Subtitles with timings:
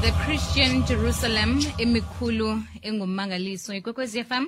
[0.00, 4.44] the christian jerusalem emikhulu engummangaliso ikwekwezi fm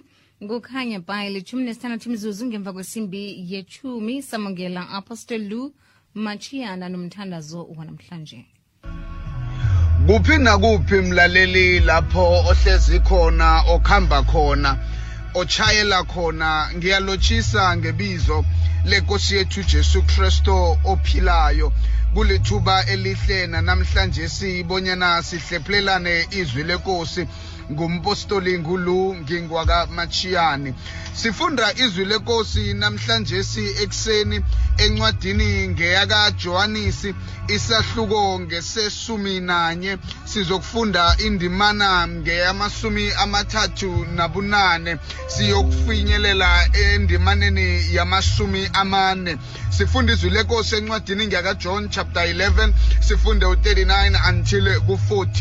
[0.49, 5.63] kukhanya bhayi lithumi nesithandathu imzuzu ngemva kwesimbi yethumi samongela apostol lu
[6.25, 8.39] machiyana nomthandazo wanamhlanje
[10.07, 14.71] kuphi nakuphi mlaleli lapho ohlezi khona okhamba khona
[15.41, 18.39] otshayela khona ngiyalotshisa ngebizo
[18.91, 20.57] lenkosi yethu Jesu Kristo
[20.93, 21.69] ophilayo
[22.15, 27.23] kulithuba elihle namhlanje sibonyana sihlephelelane izwi lenkosi
[27.75, 30.71] ngumpostoli ngulu ngingwakamachiyane
[31.21, 34.39] sifunda izwi lenkosi namhlanje si ekseni
[34.85, 37.11] encwadini ngeyaka Johanisi
[37.55, 39.93] isahluko ngesesumi nanye
[40.31, 44.93] sizokufunda indimana ngeyamasumi amathathu nabunane
[45.33, 46.51] siyokufinyelela
[46.87, 49.33] endimaneni yamasumi amane
[49.77, 52.73] sifunda izwi lenkosi encwadini ngeyaka John chapter 11
[53.07, 55.37] sifunde u39 until ku40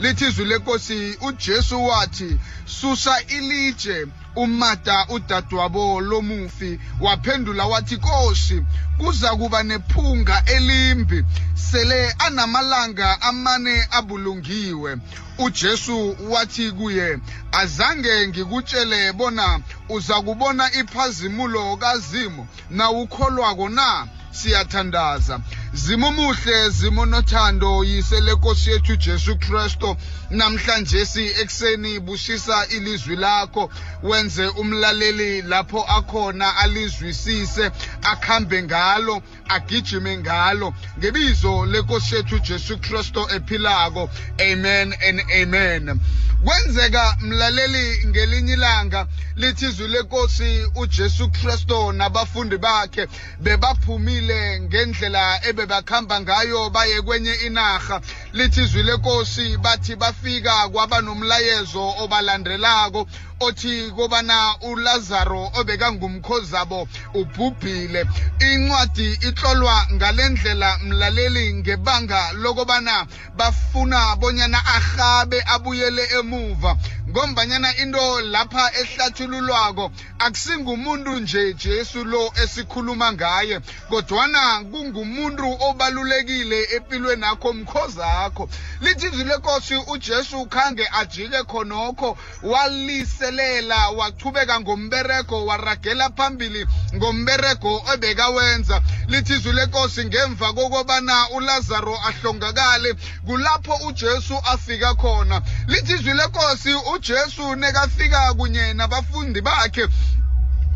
[0.00, 2.36] lithi izwi lenkosi ujesu wathi
[2.66, 4.06] susa ilitshe
[4.36, 8.62] umata udadewabo lomufi waphendula wathi nkosi
[8.98, 14.96] kuza kuba nephunga elimbi sele anamalanga amane abulungiwe
[15.38, 17.18] uJesu wathi kuye
[17.60, 19.46] azange ngikutshele bona
[19.88, 25.40] uza kubona iphazimulo kazimo nawukholwako na siyathandaza
[25.74, 29.96] zimuhle zimonothando yise lenkosi yethu Jesu Kristo
[30.30, 33.70] namhlanje si ekseni bushisa ilizwi lakho
[34.02, 37.70] wenze umlaleli lapho akhona alizwisise
[38.02, 44.10] akhambe ngalo agijime ngalo ngebizo lenkosi yethu Jesu Kristo ephilako
[44.52, 46.00] amen and amen
[46.44, 53.06] kwenzeka mlaleli ngelinye ilanga lithi izwi lenkosi uJesu Kristo nabafundi bakhe
[53.40, 57.96] bebaphumile ngendlela ebe bebakhamba ngayo baye kwenye inarha
[58.32, 63.06] lithi izwi lenkosi bathi bafika kwaba nomlayezo obalandelako
[63.40, 68.06] othi kobana ulazaro obekangumkhozabo ubhubhile
[68.38, 73.06] incwadi itlolwa ngalendlela mlaleli ngebanga lokobana
[73.36, 76.76] bafuna bonyana ahabe abuyele emuva
[77.10, 83.56] ngombanyana into lapha ehlathululwako akusingumuntu nje Jesu lo esikhuluma ngaye
[83.88, 88.48] kodwana kungumuntu obalulekile empilweni nakho mkhozabo lakho
[88.80, 92.10] lithi izwi lenkosi ujesu khange ajike khonokho
[92.52, 96.62] waliselela wachubeka ngomberego waragela phambili
[96.98, 98.76] ngomberego obekawenza
[99.12, 102.90] lithi izwi lenkosi ngemva kokubana ulazaro ahlongakale
[103.26, 105.36] kulapho ujesu afika khona
[105.70, 109.84] lithi izwi lenkosi ujesu nekafika kunye nabafundi bakhe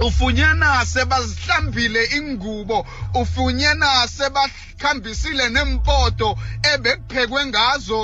[0.00, 2.78] ufunyana sebazihlambile ingubo
[3.22, 6.28] ufunyana sebakhambisile nempoto
[6.72, 8.00] ebekuphekwe ngazo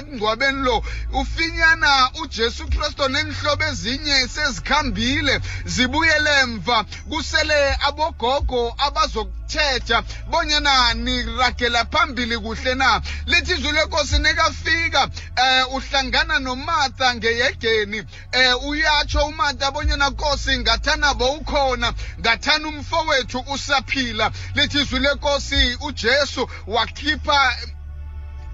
[0.00, 0.76] emngcwabeni lo
[1.20, 1.90] ufinyana
[2.22, 5.34] uJesu Kristo nenhlobo ezinye sezikhambile
[5.72, 6.76] zibuyele emva
[7.10, 16.38] kusele abogogo abazokuphila tshetsha bonyana nirakela phambili kuhle na lithi izwi lenkosi nekafika um uhlangana
[16.38, 21.88] nomatha ngeyegeni um eh, uyatsho umatha bonyana nkosi ngathana bowukhona
[22.20, 27.40] ngathana umfowethu usaphila lithi izwi lenkosi ujesu wakhipha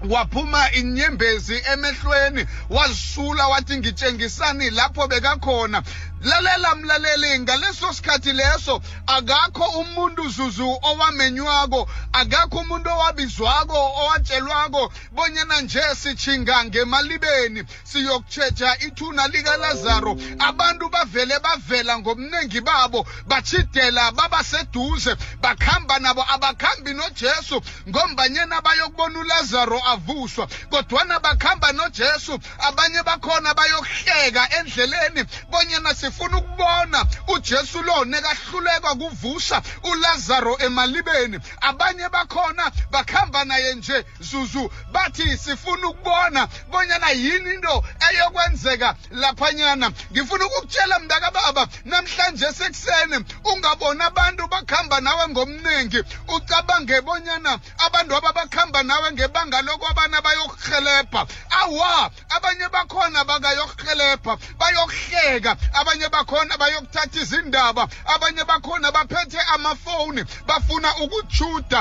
[0.09, 5.83] waphuma inyembezi emehlweni wazisula wathi ngitshengisani lapho bekakhona
[6.21, 15.83] lalela mlaleli ngaleso sikhathi leso akakho umuntu zuzu owamenywako akakho umuntu owabizwako owatshelwako bonyana nje
[16.01, 26.93] sichinga ngemalibeni siyokutshetsha ithuna likalazaro abantu bavele bavela ngomningi babo batshidela babaseduze bakhamba nabo abakhambi
[26.93, 37.05] nojesu ngombanyena bayokubona ulazaro avuswa kodwana bakhamba nojesu abanye bakhona bayohleka endleleni bonyana sifuna ukubona
[37.27, 46.47] ujesu lo nekahlulekwa kuvusa ulazaro emalibeni abanye bakhona bakhamba naye nje zuzu bathi sifuna ukubona
[46.71, 56.03] bonyana yini into eyokwenzeka laphanyana ngifuna ukukutshela mntakababa namhlanje sekuseni ungabona abantu bakhamba nawe ngomningi
[56.27, 61.21] ucabange bonyana abantu ababakhamba nawe ngebanga loko kwabana bayokuhelebha
[61.61, 61.93] awa
[62.37, 65.51] abanye bakhona bangayokuhelebha bayokuhleka
[65.81, 67.83] abanye bakhona bayokuthatha izindaba
[68.13, 71.79] abanye bakhona baphethe amafoni bafuna ukujuda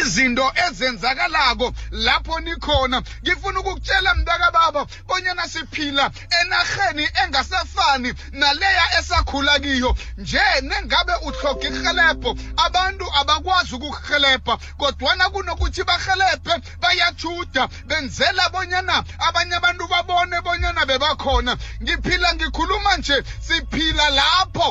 [0.00, 10.42] izinto ezenzakalako lapho nikhona ngifuna ukukutshela mntakababa bonyana siphila enaheni engasafani naleya esakhula kiyo nje
[10.62, 12.30] nengabe uhloga irhelebho
[12.64, 21.52] abantu abakwazi ukukurhelebha kodwana kunokuthi barhelebhe bayajuda benzela bonyana abanye abantu babone bonyana bebakhona
[21.82, 24.70] ngiphila ngikhuluma nje siphila lapho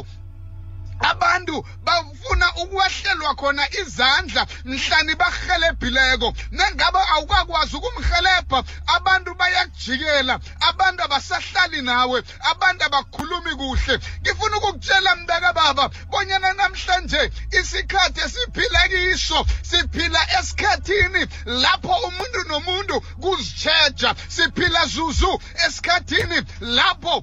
[1.02, 8.60] abantu bafuna ukwehlelwa khona izandla mhlani bahelebhileko nangabe awukakwazi ukumhelebha
[8.96, 10.34] abantu bayakujikela
[10.70, 12.20] abantu abasahlali nawe
[12.52, 17.22] abantu abakhulumi kuhle ngifuna ukukutshela mbakababa bonyana namhlanje
[17.60, 19.40] isikhathi esiphila kiso
[19.70, 21.22] siphila esikhathini
[21.64, 25.32] lapho umuntu nomuntu kuzitsheja siphila zuzu
[25.66, 26.38] esikhathini
[26.78, 27.16] lapho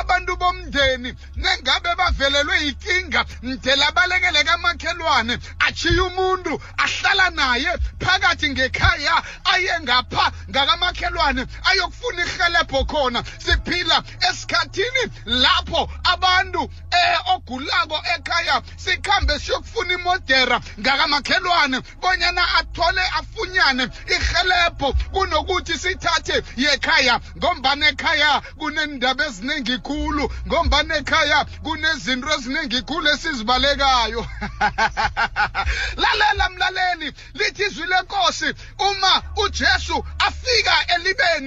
[0.00, 9.80] abantu bomndeni nengabe bavelelwe yinkinga mde labalekele kamakhelwane achiye umuntu ahlala naye phakathi ngekhaya aye
[9.80, 20.60] ngapha ngakamakhelwane ayokufuna ihelebho khona siphila esikhathini lapho abantu eh ogulako ekhaya sikhambe siyokufuna imodera
[20.80, 23.84] ngakamakhelwane bonyana athole afunyane
[24.14, 34.22] ihelebho kunokuthi sithathe yekhaya ngombane ekhaya kunendaba eziningi khulu ngombane ekhaya kunezinto eziningi khulu esizibalekayo
[36.02, 38.48] lalela mlaleli lithi izwi lenkosi
[38.88, 40.72] uma ujesu afika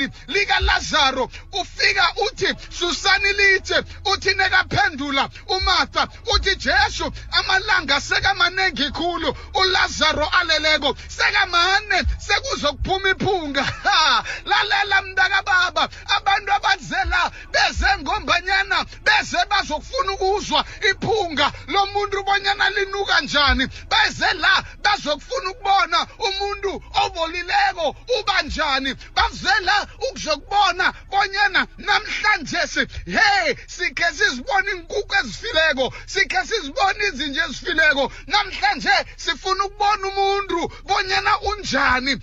[0.01, 3.83] ephupheni likalazaro ufika uthi susani lithe
[4.13, 15.01] uthi nekaphendula umartha uthi jesu amalanga sekamaningi khulu ulazaro aleleko sekamane sekuzokuphuma iphunga ha lalela
[15.01, 24.63] mntakababa abantu abazela beze ngombanyana beze bazokufuna ukuzwa iphunga lomuntu ubonyana linuka njani beze la
[24.83, 32.83] bazokufuna ukubona umuntu obolileko uba njani baze la ukuzokubona bonyana namhlanje si
[33.15, 38.03] hey sikhe sizibona inkukhu ezifileko sikhe sizibona izinje ezifileko
[38.33, 40.59] namhlanje sifuna ukubona umuntu
[40.89, 42.13] bonyana unjani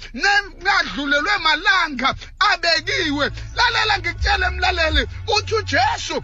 [0.64, 2.08] nadlulelwe malanga
[2.50, 3.24] abekiwe
[3.58, 5.02] lalela ngikutshele mlaleli
[5.36, 6.16] uthi ujesu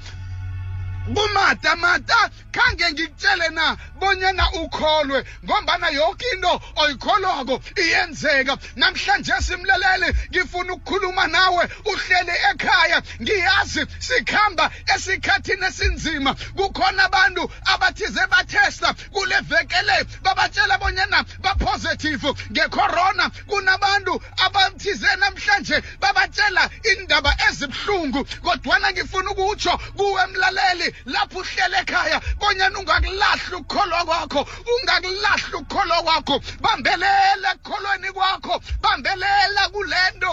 [1.15, 10.73] kumada mada khange ngikutshele na bonyana ukholwe ngombana yonke into oyikholwako iyenzeka namhlanje simlaleli ngifuna
[10.73, 20.79] ukukhuluma nawe uhlele ekhaya ngiyazi sikhamba esikhathini esinzima kukhona abantu abathize bathesta kule vekele babatshela
[20.79, 31.39] bonyana bapositive ngecorona kunabantu abathize namhlanje babatshela indaba ezibuhlungu kodwana ngifuna ukutsho kuwe mlaleli lapho
[31.41, 34.41] uhlele ekhaya konyana ungakulahli ukukholwa kwakho
[34.73, 40.28] ungakulahli ukukholwa kwakho bambelele ekukholweni kwakho bambelela kulento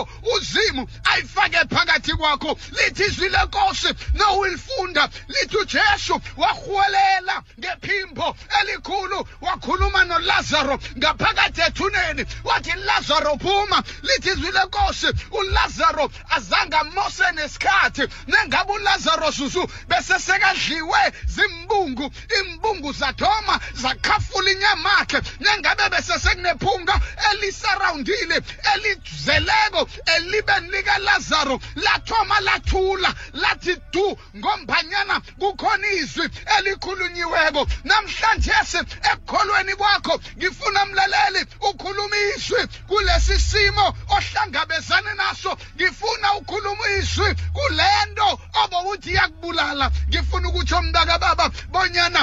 [0.75, 10.77] amalimu ayifake phakathi kwakho lithi izwi lenkosi nowulifunda lithi ujesu wahwelela ngephimbo elikhulu wakhuluma nolazaro
[10.98, 15.07] ngaphakathi ethuneni wathi lazaro phuma lithi izwi lenkosi
[15.39, 21.00] ulazaro azange amose nesikhathi nengabe ulazaro zuzu besesekadliwe
[21.33, 22.06] zimbungu
[22.39, 26.95] imbungu zathoma zakhafa ukuvula inyamakhe nengabe besesekunephunga
[27.31, 28.42] elisarawundile
[28.75, 34.07] elizeleko elibeni likalazaro lathoma lathula lathi du
[34.38, 36.25] ngombanyana kukhona izwi
[36.57, 38.80] elikhulunyiweko namhlanje se
[39.12, 48.29] ekukholweni kwakho ngifuna mlaleli ukhuluma izwi kulesi simo ohlangabezane naso ngifuna ukhuluma izwi kule nto
[48.63, 52.22] obowuthi yakubulala ngifuna ukutsho mntakababa bonyana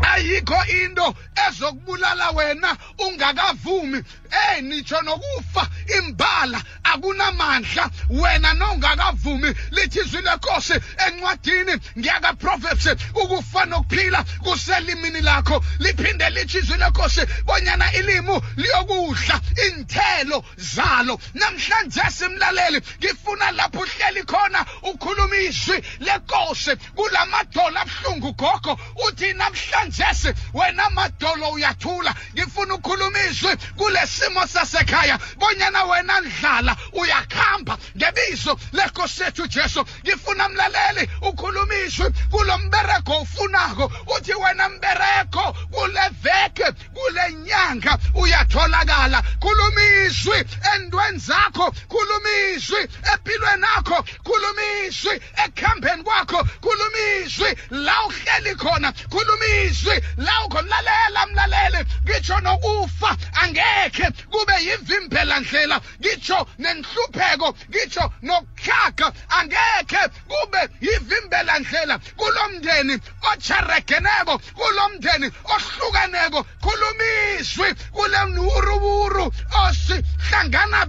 [0.00, 1.14] ayikho into
[1.48, 10.72] ezokubulala wena ungakavumi hey nitsho nokufa imbala akunamandla wena nongakavumi lithi izwi lenkosi
[11.06, 21.20] encwadini ngiyakaproverbs ukufa nokuphila kuselimini lakho liphinde lithi izwi lenkosi bonyana ilimu liyokudla inthelo zalo
[21.34, 30.32] namhlanje simlaleli ngifuna lapho uhleli khona ukhuluma izwi lenkosi kulamadola abuhlungu gogo uthi namhlanje kanjesi
[30.54, 39.46] wena madolo uyathula ngifuna ukhulumiswe kule simo sasekhaya bonyana wena ndlala uyakhamba ngebizo lenkosi yethu
[39.48, 49.22] jesu ngifuna mlaleli ukhulumiswe kulo mbereko ufunako uthi wena mbereko kule veke kule nyanga uyatholakala
[49.42, 50.38] khulumiswi
[50.74, 55.14] endweni zakho khulumiswi empilweni akho khulumiswi
[55.44, 63.10] ekuhambeni kwakho khulumiswi la uhleli khona khulumiswi ilizwi lakho mlalela mlaleli ngitsho nokufa
[63.42, 69.98] angekhe kube yivimbela ndlela ngitsho nenhlupheko ngitsho nokukhaga angekhe
[70.30, 72.94] kube yivimbela ndlela kulo mndeni
[73.32, 77.08] otsharegeneko kulo mndeni ohlukaneko khuluma
[77.40, 79.26] izwi kule nuruwuru
[79.66, 80.80] osihlangana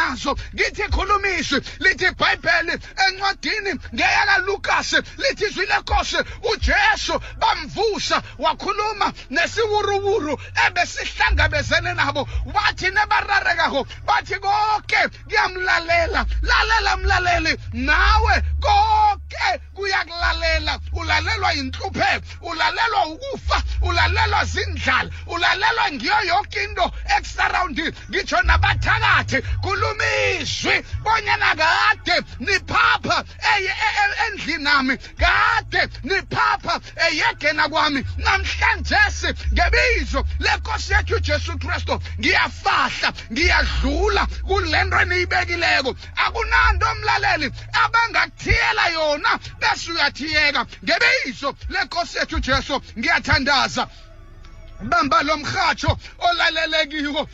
[0.00, 2.72] nazo ngithi khuluma izwi lithi ibhayibheli
[3.06, 4.90] encwadini ngeyakalukas
[5.22, 6.16] lithi izwi lenkosi
[6.50, 14.96] ujesu bamvusa kodwa wakhuluma nesiwuruwuru ebesihlangabezene nabo wathi nebararekaho bathi konke
[15.26, 26.64] kuyamlalela lalela mlaleli nawe konke kuyakulalela ulalelwa yinhlupheko ulalelwa ukufa ulalelwa zindlala ulalelwa ngiyo yonke
[26.64, 26.84] into
[27.16, 33.16] ekusurrawundile ngitsho nabathakathi kulumizwi bonyana kade niphapha
[33.50, 33.70] E, e,
[34.30, 36.74] endlini nami kade niphapha
[37.06, 45.90] eyegena kwami namhlanje ngebizo lenkosi yethu uJesu Kristu ngiyafahla ngiyadlula kulento eniyibekileko
[46.24, 47.48] akunanto mlaleli
[47.82, 49.30] abangakuthiyela yona
[49.60, 53.82] bese uyathiyeka ngebizo lenkosi yethu uJesu ngiyathandaza
[54.82, 57.28] bamba lo mrhatsho olalelekiyo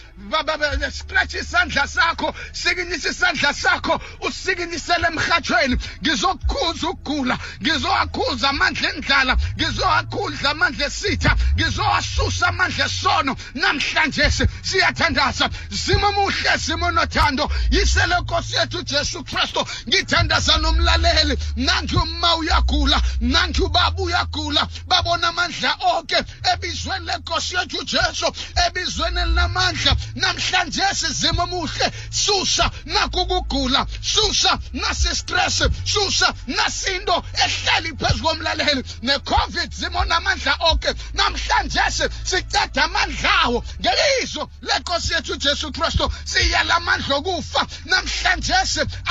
[0.90, 10.86] stretch isandla sakho sikinyisa isandla sakho usikinyisele emrhatshweni ngizokukhuza ukugula ngizowakhuza amandla endlala ngizowakhudla amandla
[10.90, 14.24] esitha ngizowasusa amandla esono namhlanje
[14.68, 22.98] siyathandaza zimo muhle zimo nothando yisele nkosi yethu ujesu kristu ngithandaza nomlaleli nanthi uma uyagula
[23.20, 26.16] nanthi ubaba uyagula babona amandla onke
[26.52, 28.32] ebizweni leko inkosi yethu ujesu
[28.66, 39.72] ebizweni elinamandla namhlanje sizima omuhle susa nakukugula susa nasistress susa nasinto ehleli phezu komlaleli necovid
[39.72, 41.80] zimo namandla onke namhlanje
[42.24, 48.52] siceda amandla awo ngebizo lenkosi yethu ujesu kristu siyala amandla okufa namhlanje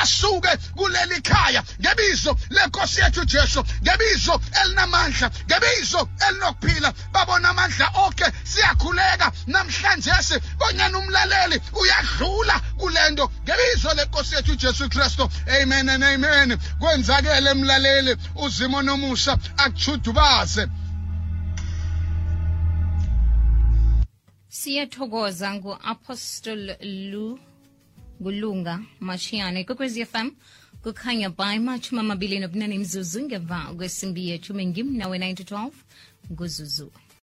[0.02, 8.38] asuke kuleli khaya ngebizo lenkosi yethu ujesu ngebizo elinamandla ngebizo elinokuphila babona amandla onke sonke
[8.44, 15.30] siyakhuleka namhlanje si bonyana umlaleli uyadlula kule nto ngebizo lenkosi yethu ujesu kristu
[15.62, 20.68] amen and amen kwenzakele emlaleli uzimo nomusha akujudubaze
[24.50, 26.78] siyathokoza ngu-apostle
[27.12, 27.40] lu
[28.24, 30.28] kulunga mashiyane kokwezi fm
[30.84, 35.72] kukhanya by mashumi amabili nobunane mzuzu ngemva kwesimbi yethu mengimnawe 9 to
[36.32, 37.05] 12